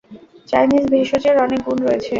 Chinese 0.49 0.83
ভেষজের 0.91 1.35
অনেক 1.37 1.59
গুণ 1.65 1.77
রয়েছে। 1.87 2.09